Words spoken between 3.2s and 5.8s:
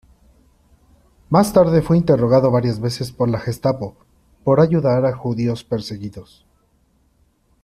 la Gestapo "por ayudar a judíos